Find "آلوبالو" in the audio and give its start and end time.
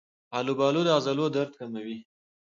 0.37-0.81